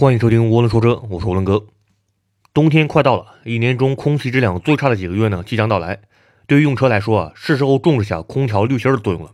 [0.00, 1.66] 欢迎收听涡轮说车，我是涡轮哥。
[2.54, 6.02] 冬天快到了，一年中空气质量最差的几个月呢即将到来。
[6.46, 9.32] 对于用车来说啊，是时候重视下空调滤芯的作用了。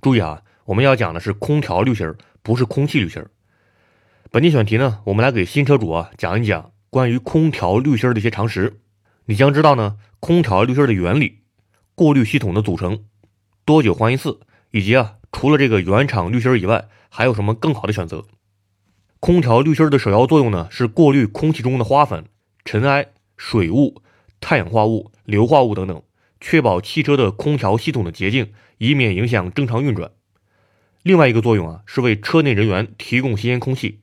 [0.00, 2.14] 注意啊，我们要讲的是空调滤芯，
[2.44, 3.20] 不是空气滤芯。
[4.30, 8.78] 本期选题呢，我们来给新车主啊讲一讲关于空调滤芯的一些常识。
[9.24, 11.40] 你将知道呢，空调滤芯的原理、
[11.96, 13.02] 过滤系统的组成、
[13.64, 14.38] 多久换一次，
[14.70, 18.24] 以及啊，除了这个原厂滤芯以外，还有什么更好的选择。
[19.26, 22.26] 空调滤芯的首要作用呢，是过滤空气中的花粉、
[22.64, 24.00] 尘埃、水雾、
[24.38, 26.00] 碳氧化物、硫化物等等，
[26.40, 30.12] 确保汽车的空调系统的洁净，以免影响正常运转。
[31.02, 33.98] 另外一个作用啊，是为车内人员提供新鲜空气。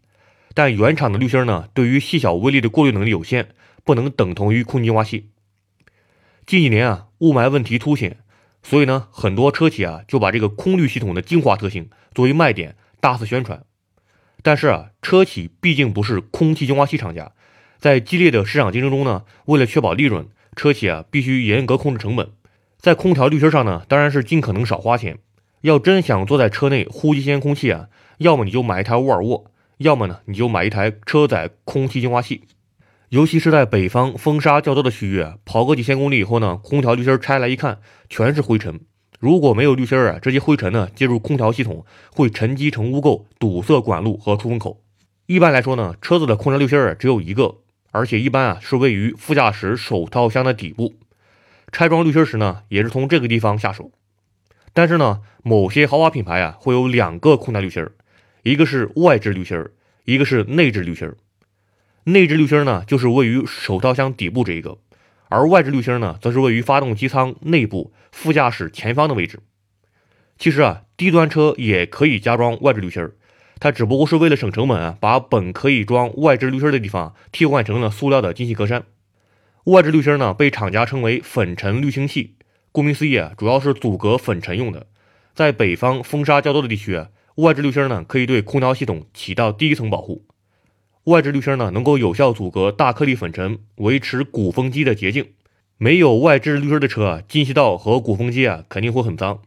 [0.53, 3.47] 但原厂的滤芯呢，对于细小微粒的过滤能力有限，
[3.85, 5.29] 不能等同于空气净化器。
[6.45, 8.17] 近几年啊，雾霾问题凸显，
[8.61, 13.63] 所以呢，很多车企啊就把这个空滤系统的净化特性作为卖点，大肆宣传。
[14.43, 17.31] 但是啊，车企毕竟不是空气净化器厂家，
[17.79, 22.29] 在激烈的市场竞争中呢，为了确保利润，车企啊必须严格控制成本。
[22.77, 25.17] 在空调滤芯上呢，当然是尽可能少花钱。
[25.61, 29.45] 要真想坐在车内呼吸新鲜空气啊，要么你就买一台沃尔沃，
[29.77, 32.41] 要么呢你就买一台车载空气净化器。
[33.07, 37.79] 尤其是在北方风沙较多的区域，跑个几千公里以后呢，空调滤芯拆来一看，
[38.09, 38.81] 全是灰尘。
[39.23, 44.81] 如果没有滤芯儿啊，这些灰尘呢进入空调系统会沉积成污垢，堵塞管路和出风口。
[45.27, 47.59] 一般来说呢，车子的空调滤芯儿只有一个，
[47.91, 50.95] 而且一般啊是位于副驾驶手套箱的底部。
[51.71, 53.93] 拆装滤芯时呢，也是从这个地方下手。
[54.73, 57.93] 但是呢，某些豪华品牌啊会有两个空调滤芯儿，
[58.41, 59.71] 一个是外置滤芯儿，
[60.03, 61.15] 一个是内置滤芯儿。
[62.03, 64.77] 内置滤芯儿呢就是位于手套箱底部这一个。
[65.33, 69.39] 而外置滤芯呢，则是位于发动机舱内部副驾驶前方的位置。
[70.37, 73.09] 其实啊，低端车也可以加装外置滤芯
[73.59, 78.83] 它只不过是为了省成本啊，把本可以装外置滤芯的地方替换成了塑料的进气格栅。
[79.63, 82.35] 外置滤芯呢，被厂家称为粉尘滤清器。
[82.71, 84.85] 顾名思义啊，主要是阻隔粉尘用的。
[85.33, 87.03] 在北方风沙较多的地区，
[87.37, 90.25] 外置滤芯呢，可以对空调系统起到第一层保护。
[91.05, 95.33] 外置滤芯呢，能够有效阻隔大颗粒粉尘，维持鼓风机的洁净。
[95.77, 99.41] 没有外置滤芯的车啊，进气道和鼓风机啊肯定会很脏。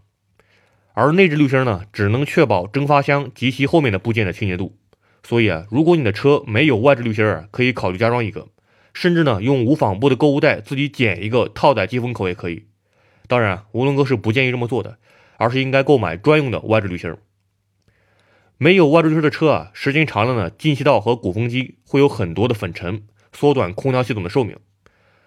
[0.93, 4.77] 而内置滤芯呢，只能确保蒸发箱及其后面的部件的清洁度。
[5.23, 8.49] 所以啊，如果你的车没有外置滤芯儿，可以考虑加装一个，
[8.93, 12.67] 甚至呢，用无纺布的购物袋自己剪一个套在进风口也可以。
[13.27, 14.99] 当然，无伦哥是不建议这么做的，
[15.39, 17.19] 而是应该购买专用的外置滤芯儿。
[18.59, 24.57] 没有外置滤芯的车啊，时间长了呢，进气道和鼓风机会有很多的粉尘，缩短空调系统的寿命。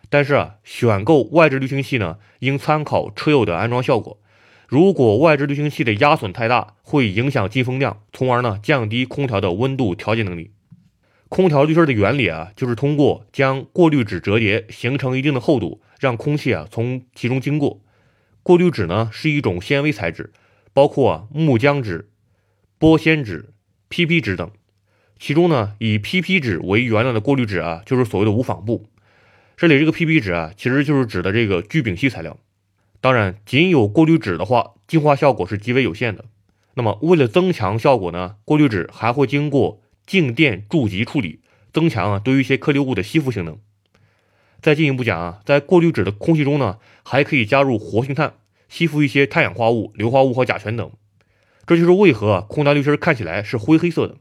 [0.10, 4.20] 但是啊，选购外置滤清器呢，应参考车友的安装效果。
[4.68, 10.52] 如果外置滤清器的压损太大，会影响进风量，从而呢降低空调的温度调节能力。
[11.28, 17.80] 空调滤芯的原理啊，就是通过将过滤纸折叠，形成一定的厚度，让空气啊从其中经过。
[18.42, 20.34] 过滤纸呢是一种纤维材质，
[20.74, 22.10] 包括木浆纸。
[22.80, 23.50] 玻纤纸、
[23.90, 24.52] PP 纸等，
[25.20, 28.88] 其中呢，以 PP 纸为原料的过滤纸啊，就是所谓的无纺布。
[29.58, 32.38] 这里这个 PP 纸啊，其实就是指的这个聚丙烯材料。
[33.02, 36.24] 当然，仅有过滤纸的话，净化效果是极为有限的。
[36.76, 41.42] 那么，为了增强效果呢，过滤纸还会经过静电注极处理，
[41.74, 43.58] 增强啊对于一些颗粒物的吸附性能。
[44.62, 48.36] 再进一步讲啊，在过滤纸的空气中呢，还可以加入活性炭，
[48.70, 50.90] 吸附一些碳氧化物、硫化物和甲醛等。
[51.70, 54.16] 这就是为何空调滤芯看起来是灰黑色的。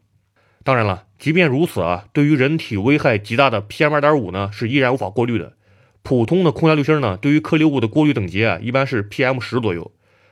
[0.64, 5.54] 当然了，即便如此啊，对于人体危害极大的 PM 二点五呢，是依然无法过滤的。
[6.03, 9.91] 普通的空调滤芯呢，对于颗粒物的过滤等级啊，一般是 PM 十左右。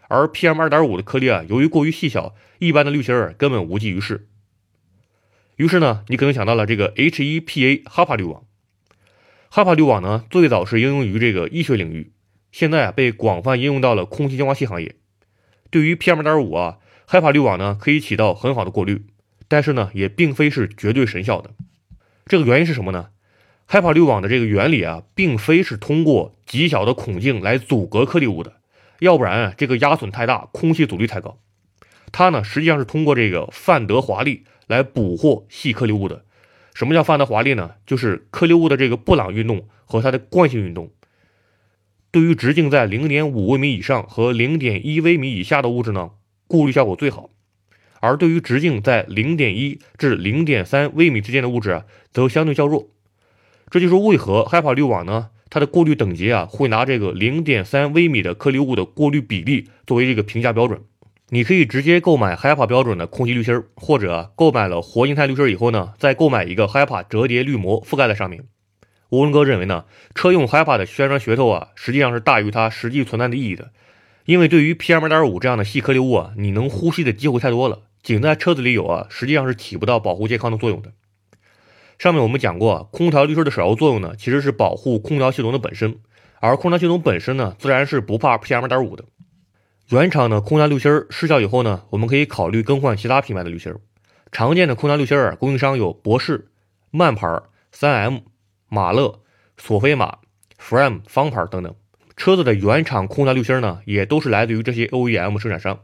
[0.09, 4.29] 而 PM 二点五的颗粒啊，由于过于细小，一般的滤芯儿根本无济于事。
[5.57, 8.43] 于是呢，你可能想到了这个 HEPA 哈帕滤网。
[9.49, 12.13] 哈帕滤网呢，最早是应用于这个医学领域，
[12.53, 14.97] 现在啊，被广泛应用到了空气净化器行业。
[15.71, 16.77] 对于 PM 二点五啊。
[17.07, 19.07] 害怕滤网呢，可以起到很好的过滤，
[19.47, 21.51] 但是呢，也并非是绝对神效的。
[22.27, 23.11] 这个原因是什么呢？
[23.65, 28.55] 害怕滤网的这个原理啊，并非是通过极小的孔径来阻隔颗粒物的，
[28.99, 31.39] 要不然啊，这个压损太大，空气阻力太高。
[32.11, 36.25] 它呢，实际上是通过这个范德华力来捕获细颗粒物的。
[36.75, 37.73] 什么叫范德华力呢？
[37.87, 40.91] 就是颗粒物的这个布朗运动和它的惯性运动。
[42.11, 46.11] 对于直径在零点五微米以上和零点一微米以下的物质呢？
[46.47, 47.31] 过滤效果最好，
[48.01, 52.89] 而对于直径在零点一至零点三微米之间的物质啊，则相对较弱。
[53.71, 60.81] 这就是为何 HEPA 滤网呢，它的过滤等级啊，会拿这个零点三微米的颗粒物的过滤比例作为这个评价标准。
[61.31, 68.45] 你可以直接购买 HEPA 标准的空气滤芯，或者购买了活性炭滤芯以后呢，再购买一个 HEPA 折叠滤膜覆盖在上面。
[69.11, 73.73] 吴文哥认为呢，车用 HEPA 的宣传噱头啊，实际上是大于它实际存在的意义的。
[74.27, 80.93] 因为对于 PM2.5 这样的细颗粒物啊，你能呼吸的机会太多了，仅在车子里有啊，实际上是起不到保护健康的作用的。
[81.99, 86.01] 上面我们讲过，空调滤芯的首要作用呢，其实是保护空调系统的本身，
[86.41, 89.05] 而空调系统本身呢，自然是不怕 PM2.5 的。
[89.91, 93.73] 原厂的空调滤芯失效以后呢，我们可以考虑更换其他品牌的滤芯。
[94.33, 96.49] 常见的空调滤芯啊，供应商有博士、
[96.91, 97.41] 曼牌、
[97.71, 98.19] 三 M、
[98.69, 99.21] 马勒、
[99.57, 100.19] 索菲玛、
[100.61, 101.73] Frame 方牌等等。
[102.17, 105.81] 车子的原厂空调滤芯呢，也都是来自于这些 OEM 生产商。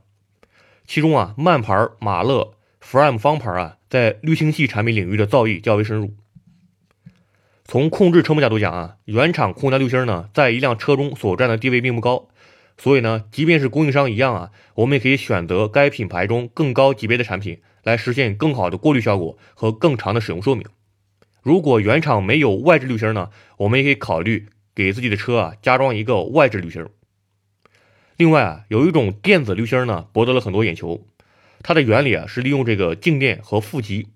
[0.87, 6.15] 其中啊，曼牌、马勒、Fram 方牌啊，在滤清器产品领域的造诣较为深入。
[7.65, 12.29] 从控制成本角度讲啊，原厂空调滤芯呢，在一辆车中所占的地位并不高。
[12.79, 20.65] 所以呢，即便是供应商一样啊，我们也可以选择该品牌中更高级别的产品，来实现更好的过滤效果和更长的使用寿命。
[21.43, 24.49] 如果原厂没有外置滤芯呢，我们也可以考虑。
[24.75, 26.87] 给自己的车啊加装一个外置滤芯。
[28.17, 31.07] 另外啊，有一种电子滤芯呢，博得了很多眼球。
[31.63, 34.09] 它的原理啊是利用这个静电和负极，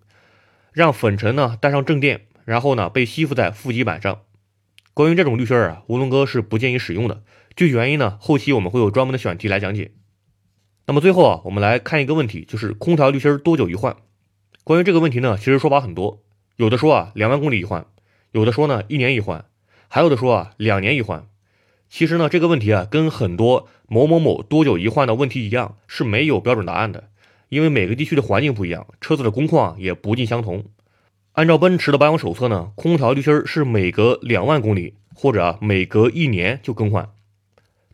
[0.73, 4.23] 让粉尘呢带上正电，然后呢被吸附在负极板上。
[4.95, 7.23] 关于这种滤芯啊，乌龙哥是不建议使用的。
[7.55, 9.93] 具体原因呢，后期我们会有专门的选题来讲解。
[10.87, 13.97] 那么最后啊，我们来看一个问题，就是空调滤芯多久一换？
[14.65, 16.23] 关于这个问题呢，其实说法很多，
[16.57, 17.87] 有的说啊两万公里一换，
[18.33, 19.45] 有的说呢一年一换。
[19.89, 21.27] 还有的说啊，两年一换。
[21.89, 27.09] 其实呢，这个问题啊，跟很多某某某多久一换的问题一样，是没有标准答案的。
[27.49, 30.65] 因为每个地区的环境不一样，车子的工况也不尽相同。
[31.33, 37.09] 按照奔驰的保养手册呢，空调滤芯是每隔两万公里或者啊每隔一年就更换。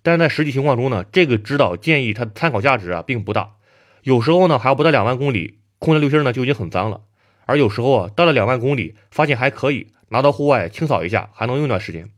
[0.03, 3.56] 但在实际情况中呢，这个指导建议它的参考价值啊并不大。
[4.03, 7.03] 有时候呢，还不到两万公里，空调滤芯呢就已经很脏了。
[7.45, 9.88] 而有时候啊，到了两万公里，发现还可以。
[10.12, 12.11] 拿到户外清扫一下，还能用段时间。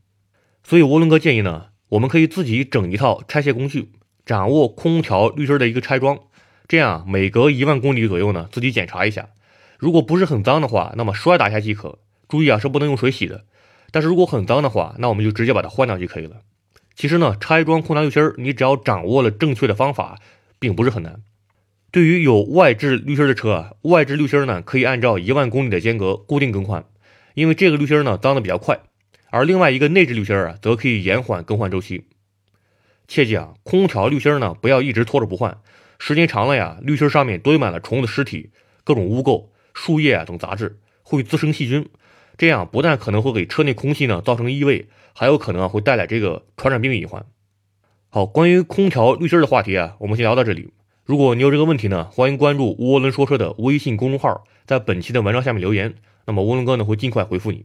[0.62, 3.92] 所以涡轮哥建议呢，我们可以自己整一套拆卸工具，
[4.26, 6.18] 掌握空调滤芯的一个拆装。
[6.66, 9.28] 这样每隔一万公里左右呢，自己检查一下。
[9.78, 11.98] 如果不是很脏的话，那么摔打一下即可。
[12.28, 13.44] 注意啊，是不能用水洗的。
[13.92, 16.40] 但是如果很脏的话，那我们就直接把它换掉就可以了。
[16.96, 20.18] 其实呢，拆装空调滤芯，你只要掌握了正确的方法，
[20.58, 21.20] 并不是很难。
[21.92, 26.84] 对于有外置滤芯的车啊，外置滤芯呢，可以按照一万公里的间隔固定更换。
[27.34, 28.80] 因为这个滤芯呢脏的比较快，
[29.30, 32.04] 而另外一个内置滤芯啊，则可以延缓更换周期。
[33.06, 35.58] 切记啊，空调滤芯呢不要一直拖着不换，
[35.98, 38.50] 时间长了呀，滤芯上面堆满了虫子尸体、
[38.82, 41.88] 各种污垢、树叶啊等杂质，会滋生细菌，
[42.38, 47.26] 这样不但可能会给车内空气呢造成异味，还有可能啊会带来这个传染病隐患。
[48.08, 50.70] 好，关于空调滤芯的话题啊，我们先聊到这里。
[51.04, 55.96] 如果你有这个问题呢，欢迎关注涡轮说车的微信公众号，在本期的文章下面留言。
[56.26, 57.64] 那么，涡轮哥呢会尽快回复你。